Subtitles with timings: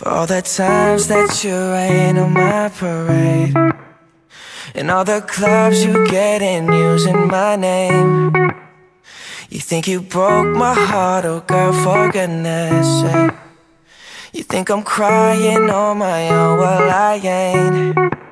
[0.00, 3.54] For all the times that you rain on my parade.
[4.74, 8.32] And all the clubs you get in using my name.
[9.50, 13.32] You think you broke my heart, oh girl, for goodness sake.
[14.32, 18.29] You think I'm crying on my own, well, I ain't.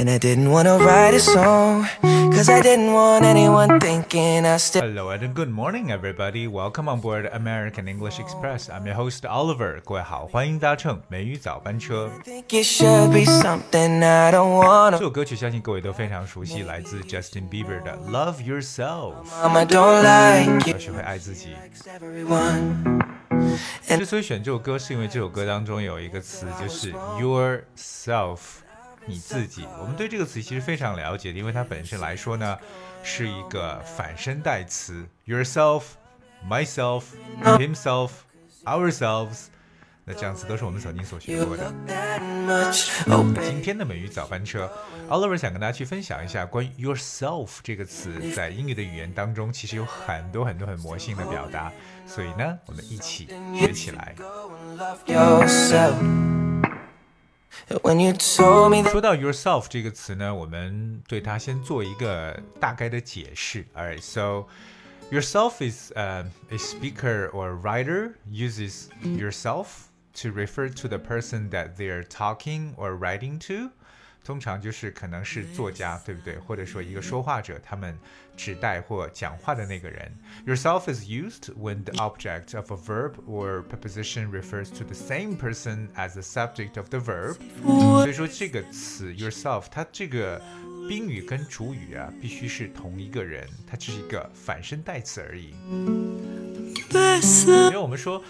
[0.00, 1.86] And I didn't wanna write a song,
[2.32, 4.82] cause I didn't want anyone thinking I still.
[4.82, 6.46] Hello and good morning, everybody.
[6.46, 8.68] Welcome on board American English Express.
[8.68, 9.80] I'm your host Oliver.
[9.84, 12.10] 各位好，欢迎搭乘美语早班车。
[12.24, 14.98] think it should be something I don't wanna.
[14.98, 19.14] 这首歌曲相信各位都非常熟悉，来自 Justin Bieber 的《Love Yourself》。
[19.42, 20.80] Mama don't like 要 it.
[20.80, 21.54] 学会爱自己。
[21.86, 23.00] Everyone.
[23.88, 28.38] 之所以选这首歌，是因为这首歌当中有一个词，就是 yourself，
[29.05, 29.65] 你自己。
[29.79, 32.57] 我们对这个词其实非常了解，因为它本身来说呢，
[33.03, 35.83] 是一个反身代词，yourself、
[36.47, 37.03] myself、
[37.41, 38.11] himself、
[38.65, 39.45] ourselves。
[40.03, 41.71] 那这样子都是我们曾经所学过的。
[43.07, 44.67] Oh, 今天的美语早班车
[45.07, 51.71] ，Oliver 想跟大家去分享一下关于 yourself 这个词在英语的语言当中，其实有很多很多很魔性的表达，
[52.07, 54.15] 所以呢，我们一起学起来。
[57.82, 63.64] When you told me that 说到 yourself 这个词呢，我们对它先做一个大概的解释。
[63.74, 64.46] Alright, so
[65.10, 71.76] yourself is uh, a speaker or writer uses yourself to refer to the person that
[71.76, 73.70] they are talking or writing to.
[74.23, 76.37] 通常就是可能是作家，对不对？
[76.37, 77.97] 或者说一个说话者，他们
[78.37, 80.11] 指代或讲话的那个人。
[80.45, 85.89] Yourself is used when the object of a verb or preposition refers to the same person
[85.95, 87.35] as the subject of the verb。
[87.63, 90.41] 所以说这个词 yourself，它这个
[90.87, 95.53] 宾语跟主语啊，必须是同一个人，它只是一个反身代词而已。
[96.91, 98.23] 因为我们说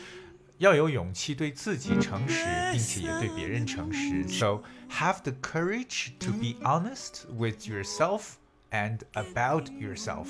[0.60, 4.26] 要有勇气对自己诚实，并且也对别人诚实。
[4.28, 8.36] So have the courage to be honest with yourself
[8.70, 10.28] and about yourself.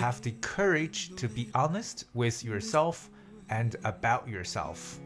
[0.00, 3.08] Have the courage to be honest with yourself
[3.48, 4.98] and about yourself.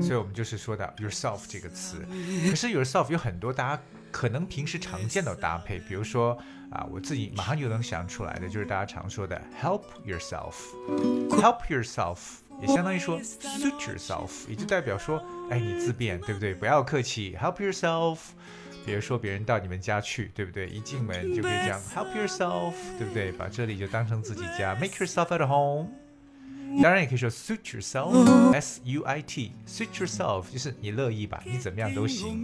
[0.00, 2.04] 所以我们就是说到 yourself 这个词，
[2.50, 6.37] 可是 yourself 有很多大家 可能平时常见的搭配，比如说
[6.71, 12.17] 啊，我自己马上就能想出来的，就是大家常说的 help yourself，help yourself
[12.61, 16.53] 也相当于说 suit yourself，也就代表说，哎，你自便，对不对？
[16.53, 18.17] 不要客气，help yourself。
[18.85, 20.67] 比如说别人到你们家去，对不对？
[20.67, 23.33] 一进门就可以讲 help yourself，对不对？
[23.33, 25.89] 把这里就当成自己家，make yourself at home。
[26.81, 32.37] 当然也可以说 suit yourself，S U I T，suit yourself 就是你乐意吧，你怎么样都行。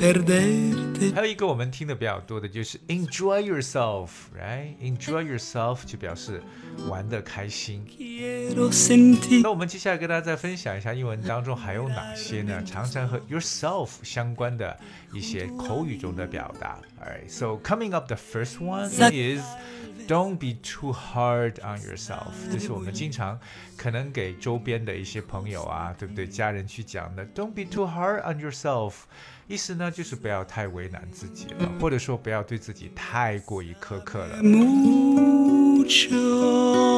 [0.00, 1.14] Perderte.
[1.14, 6.42] 还有一个我们听的比较多的就是 enjoy yourself，right？enjoy yourself 就表示
[6.88, 7.84] 玩的开心。
[9.42, 12.62] 那我们接下来跟大家再分享一下英文当中还有哪些呢？
[12.64, 14.78] 常常和 yourself 相关的
[15.12, 16.78] 一些口语中的表达。
[17.00, 19.42] Alright, so coming up, the first one is
[20.10, 22.32] don't be too hard on yourself。
[22.50, 23.38] 这是我们经常
[23.76, 26.26] 可能给周边的一些朋友啊，对不对？
[26.26, 28.94] 家人去讲的，don't be too hard on yourself。
[29.46, 35.59] 意思呢，就是不要太为难自己了，或者说不要对自己太过于苛刻了。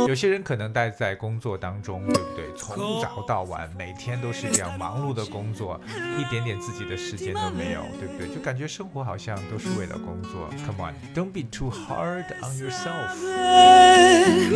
[0.07, 2.53] 有些人可能待在工作当中，对不对？
[2.57, 5.81] 从早到晚，每天都是这样忙碌的工作，
[6.19, 8.29] 一点点自己的时间都没有，对不对？
[8.35, 10.51] 就感觉生活好像都是为了工作。
[10.67, 13.17] Come on, don't be too hard on yourself。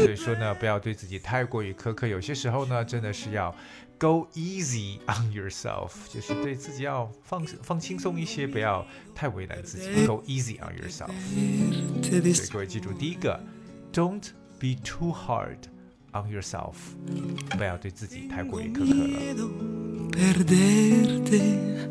[0.02, 3.54] 所以说呢，不要对自己太过于苛刻，有些时候呢，真的是要
[3.98, 10.06] go easy on yourself，就是对自己要放放轻松一些，不要太为难自己。
[10.06, 11.10] Go easy on yourself。
[12.02, 12.20] 所以
[12.52, 13.40] 各位记住，第一个
[13.95, 14.29] ，Don't
[14.59, 15.67] be too hard
[16.13, 16.75] on yourself，
[17.57, 19.07] 不要对自己太过于苛刻了。
[19.07, 19.49] miedo
[20.11, 21.89] perderte.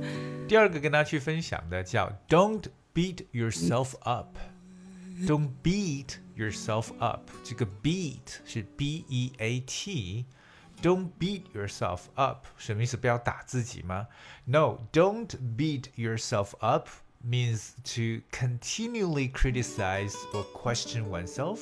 [0.49, 2.65] 第二个跟大家去分享的叫 Don't
[2.95, 7.31] beat yourself up。Don't beat yourself up。
[7.45, 12.97] 这个 beat 是 B E A T。Don't beat yourself up，什么意思？
[12.97, 14.07] 不要打自己吗？
[14.47, 16.89] No，don't beat yourself up
[17.23, 21.59] means to continually criticize or question oneself,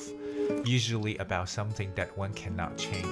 [0.64, 3.04] Usually about something that one cannot change。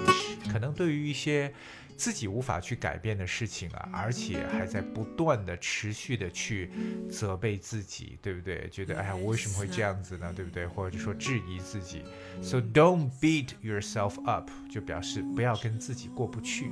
[0.50, 1.52] 可能对于一些
[1.96, 6.70] 自己无法去改变的事情啊，而且还在不断的、持续的去
[7.10, 8.68] 责备自己，对不对？
[8.70, 10.32] 觉得哎呀，我为什么会这样子呢？
[10.34, 10.66] 对不对？
[10.66, 12.02] 或者说质疑自己。
[12.42, 16.70] So don't beat yourself up，就表示不要跟自己过不去。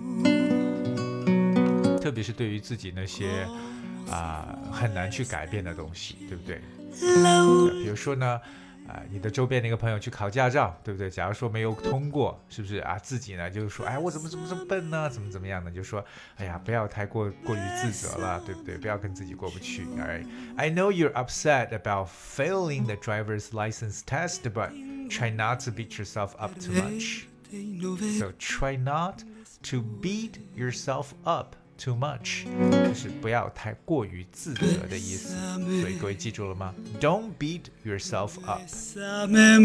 [2.00, 3.46] 特别是对于自己那些
[4.10, 6.60] 啊、很难去改变的东西，对不对？
[7.82, 8.40] 比如说呢，
[8.90, 11.08] 啊，你的周边的一个朋友去考驾照，对不对？
[11.08, 12.98] 假如说没有通过，是不是啊？
[12.98, 15.08] 自己呢就是说，哎，我怎么怎么这么笨呢？
[15.08, 15.70] 怎么怎么样呢？
[15.70, 16.04] 就说，
[16.36, 18.76] 哎呀，不要太过过于自责了，对不对？
[18.76, 19.84] 不要跟自己过不去。
[19.86, 20.26] Alright,
[20.56, 24.70] I know you're upset about failing the driver's license test, but
[25.08, 27.26] try not to beat yourself up too much.
[28.18, 29.22] So try not
[29.70, 35.35] to beat yourself up too much，就是不要太过于自责的意思。
[35.81, 36.73] 所以各位记住了吗？
[36.99, 38.61] Don't beat yourself up。
[38.61, 39.59] Bésame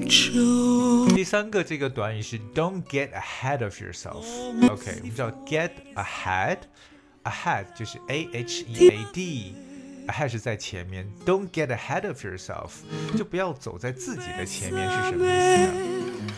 [0.00, 1.14] mucho.
[1.14, 11.48] 第三个这个短语是 Don't get ahead of yourself。OK，我们知道 get ahead，ahead 就是 a h e a d。ahead 是在前面，Don't
[11.50, 12.70] get ahead of yourself，
[13.16, 15.72] 就不要走在自己的前面是什么意思呢？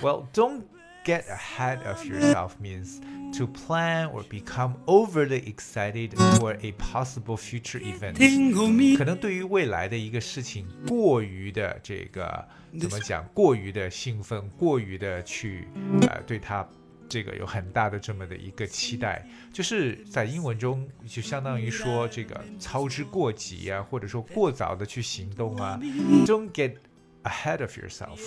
[0.03, 0.63] Well, don't
[1.08, 3.00] get ahead of yourself means
[3.38, 8.18] to plan or become overly excited for a possible future event。
[8.98, 12.46] 可能对于未来的一个事情过于的这个
[12.78, 13.26] 怎么讲？
[13.34, 15.68] 过于的兴奋，过于的去
[16.02, 16.68] 呃对它
[17.08, 25.80] 这个有很大的这么的一个期待，就是在英文中就相当于说这个操之过急啊，或者说过早的去行动啊。
[26.26, 26.76] Don't get
[27.28, 28.20] ahead of yourself。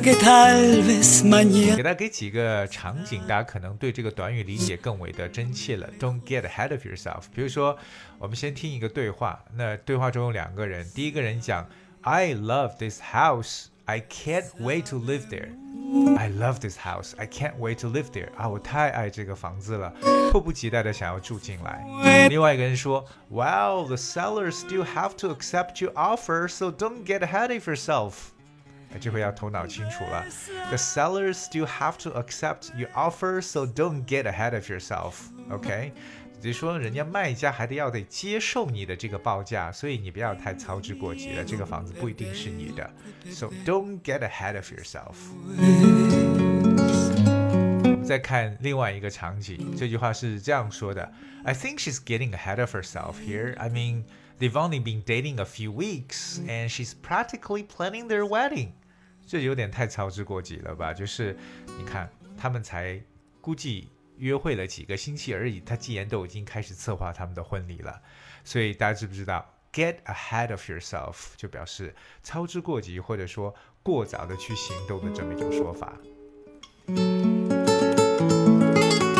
[0.00, 5.88] 给大家给几个场景，大家可能对这个短语理解更为的真切了。
[6.00, 7.24] Don't get ahead of yourself。
[7.34, 7.78] 比如说，
[8.18, 11.68] 我们先听一个对话，那对话中有两个人，第一个人讲
[12.02, 17.79] ，I love this house, I can't wait to live there。I love this house, I can't wait
[17.79, 18.29] to live there。
[18.37, 19.91] 啊，我太爱这个房子了，
[20.31, 22.27] 迫不及待的想要住进来。
[22.29, 28.13] 另外一个人说，Well, the sellers still have to accept your offer, so don't get ahead of yourself。
[28.91, 30.25] 哎这回要头脑清楚了。
[30.69, 35.13] The sellers still have to accept your offer, so don't get ahead of yourself.
[35.49, 35.91] OK，
[36.43, 41.43] 也就是说，人家卖家还得要得接受你的这个报价，所以你不要太操之过急了。
[41.43, 42.89] 这个房子不一定是你的，
[43.29, 45.15] so don't get ahead of yourself.
[47.81, 51.11] 我们再看另外一个场景，这句话是这样说的：
[51.43, 53.57] I think she's getting ahead of herself here.
[53.57, 54.03] I mean,
[54.39, 58.69] they've only been dating a few weeks, and she's practically planning their wedding.
[59.27, 60.93] 这有点太操之过急了吧？
[60.93, 61.37] 就是
[61.77, 62.99] 你看，他们才
[63.41, 68.00] 估计 约会了几个星期而已，他既然都已经开始策划他们的婚礼了，
[68.44, 75.98] 所以大家知不知道？Get ahead of yourself 就表示操之过急，或者说过早的去行动的这么一种说法。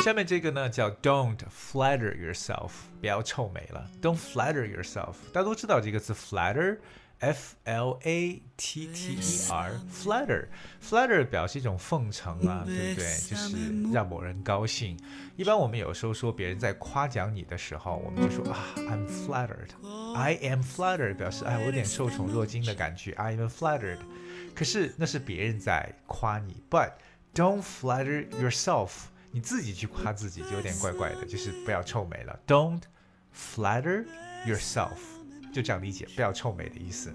[0.03, 2.71] 下面这个呢叫 Don't flatter yourself，
[3.01, 3.91] 不要臭美了。
[4.03, 6.79] Don't flatter yourself，大家都知道这个词 flatter。
[7.24, 13.06] F L A T T E R，flatter，flatter 表示一种奉承啊，对不对？
[13.30, 14.98] 就是让某人高兴。
[15.36, 24.00] 一般我们有时候说别人在夸奖你的时候，我们就说啊，I'm flattered，I am flattered，表示哎，我有点受宠若惊的感觉，I am flattered。
[24.56, 26.94] 可是那是别人在夸你，But
[27.36, 28.92] don't flatter yourself，
[29.32, 32.40] 你自己去夸自己就有点怪怪的，就是不要臭美了。
[32.48, 32.84] Don't
[33.36, 34.06] flatter
[34.48, 35.00] yourself。
[35.55, 37.15] 就这样理解，不要臭美的意思。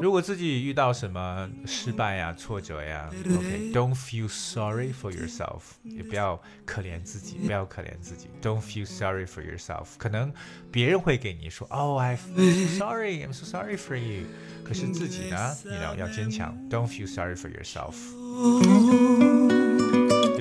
[0.00, 9.90] 如果自己遇到什么失败呀、挫折呀，OK，don't、feel sorry for yourself，也不要可怜自己，不要可怜自己，don't feel sorry for yourself。
[9.98, 10.32] 可能
[10.72, 14.26] 别人会给你说，Oh, I'm so sorry, I'm so sorry for you。
[14.64, 19.31] 可是自己呢，你要要坚强，don't feel sorry for yourself。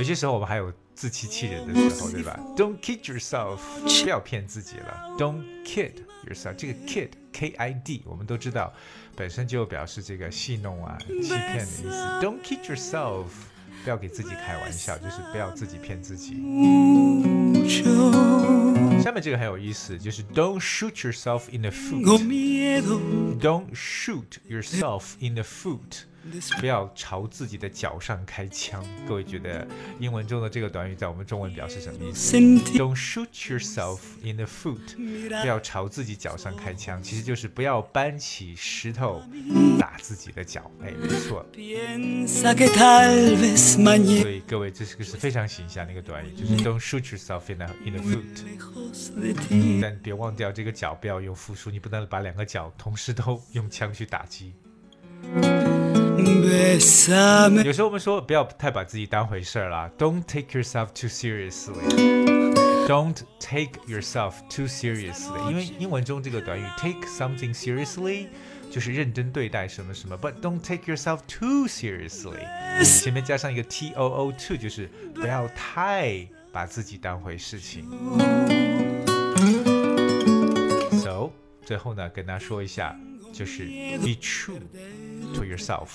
[0.02, 3.60] 有些时候我们还有自欺欺人的时候，对吧？Don't kid yourself，
[4.04, 5.16] 不要骗自己了。
[5.16, 5.92] Don't kid
[6.28, 8.74] yourself，这个 kid K I D 我们都知道，
[9.16, 11.88] 本身就表示这个戏弄啊、欺骗的意思。
[12.20, 13.26] Don't kid yourself，
[13.84, 16.34] 不要给自己开玩笑，就是不要自己骗自己。
[19.04, 23.40] 下面这个很有意思，就是 Don't shoot yourself in the foot。
[23.40, 26.06] Don't shoot yourself in the foot。
[26.60, 28.86] 不要朝自己的脚上开枪。
[29.08, 29.68] 各位觉得
[30.00, 34.96] 英文中的这个短语在我们中文表示什么意思？Don't shoot yourself in the foot，
[35.42, 39.24] 不要朝自己脚上开枪，其实就是不要搬起石头
[39.80, 40.70] 打自己的脚。
[40.82, 41.46] 哎，没错。
[44.22, 48.22] 所以各位，这是个是非常形象的一个短语，就是 Don't shoot yourself in the in the foot。
[49.82, 54.54] 但别忘掉这个脚不要用复数，你不能把两个脚同时都用枪去打击。
[56.31, 68.29] Bésame 有时候我们说不要太把自己当回事儿啦，Don't take yourself too seriously。Don't take yourself too seriously，因为英文中这个短语 take something seriously
[68.71, 72.39] 就是认真对待什么什么，but don't take yourself too seriously，
[72.85, 77.85] 前面加上一个 t o o too，就是不要太把自己当回事情。
[81.03, 81.31] So，
[81.65, 82.97] 最后呢，跟大家说一下，
[83.33, 83.65] 就是
[83.99, 84.61] be true
[85.35, 85.89] to yourself，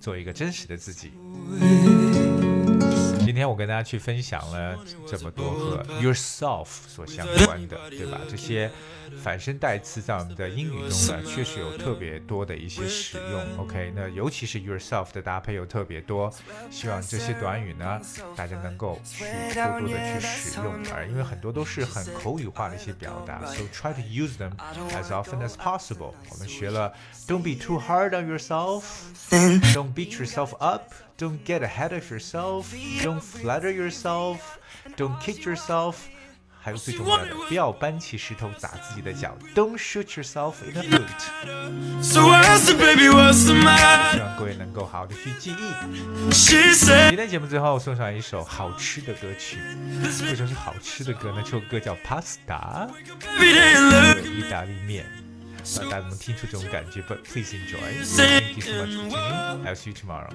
[0.00, 1.12] 做一个真实的自己。
[3.30, 8.18] 今天我跟大家去分享了这么多和 yourself 所相关的，对吧？
[8.28, 8.68] 这些
[9.22, 13.58] 反身代词在我们的英语中呢，确实有特别多的一些使用。
[13.58, 16.28] OK，那尤其是 yourself 的搭配又特别多，
[16.72, 18.00] 希望这些短语呢，
[18.34, 19.22] 大家能够去
[19.54, 24.50] 多多的去使用，而因为很多都是很口语化的一些表达，so try to use them
[24.90, 26.14] as often as possible。
[26.32, 26.92] 我们学了
[27.28, 30.82] ，don't be too hard on yourself，don't beat yourself up。
[31.20, 32.74] Don't get ahead of yourself.
[33.02, 34.58] Don't flatter yourself.
[34.96, 35.96] Don't kick yourself.
[36.62, 39.36] 还有最重要的，不要搬起石头砸自己的脚。
[39.54, 41.20] Don't shoot yourself in the foot.
[42.02, 44.18] So I asked her, baby, what's the 希?
[44.18, 45.74] 望各位能够好好的去记忆。
[46.30, 49.58] 今天节目最后送上一首好吃的歌曲。
[50.02, 51.42] 为什么是好吃的歌呢？
[51.44, 52.08] 这首歌叫 look.
[54.24, 55.04] 意大利面。
[55.59, 57.01] 不知道大家能听出这种感觉？
[57.01, 57.79] But please enjoy.
[58.15, 59.65] Thank you so much for tuning.
[59.65, 60.29] I'll see you tomorrow.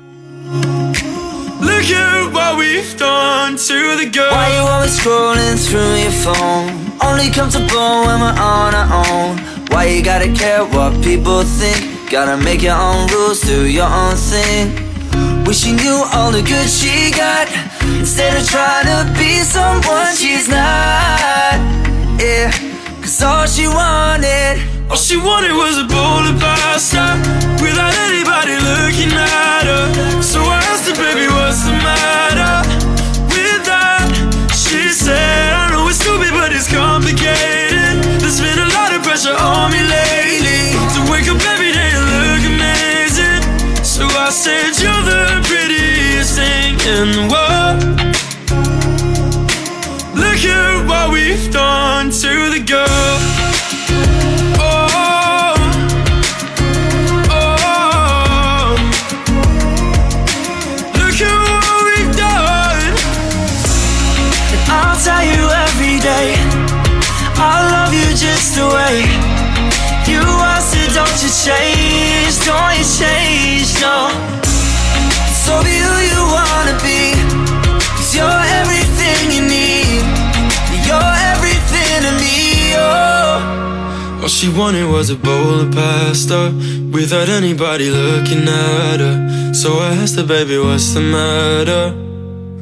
[1.61, 4.31] Look at what we've done to the girl.
[4.31, 6.73] Why you always scrolling through your phone?
[7.01, 9.39] Only comfortable when we're on our own.
[9.71, 12.11] Why you gotta care what people think?
[12.11, 14.73] Gotta make your own rules, do your own thing.
[15.45, 17.49] Wish you knew all the good she got
[17.99, 21.59] Instead of trying to be someone she's not
[22.21, 22.53] Yeah,
[23.16, 27.16] cause all she wanted All she wanted was a bowl of pasta
[27.62, 30.22] without anybody looking at her.
[30.22, 32.56] So I asked her, baby, what's the matter
[33.32, 34.06] with that?
[34.54, 38.04] She said, I know it's stupid, but it's complicated.
[38.22, 42.06] There's been a lot of pressure on me lately to wake up every day and
[42.22, 43.42] look amazing.
[43.84, 48.15] So I said, You're the prettiest thing in the world
[50.46, 52.86] hear what we've done to the girl.
[68.16, 69.04] just the way
[70.08, 74.08] you are, so don't you change, don't you change, no.
[75.44, 76.05] So be
[84.26, 86.50] All she wanted was a bowl of pasta
[86.92, 89.54] without anybody looking at her.
[89.54, 91.94] So I asked her, baby, what's the matter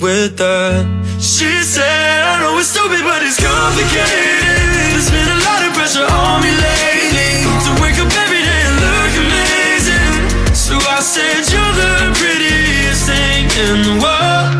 [0.03, 0.83] with that?
[1.21, 4.43] She said, I know it's stupid, but it's complicated.
[4.91, 8.75] There's been a lot of pressure on me lately to wake up every day and
[8.83, 10.51] look amazing.
[10.51, 14.51] So I said, You're the prettiest thing in the world.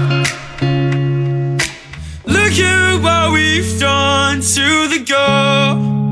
[2.24, 6.03] Look at what we've done to the girl.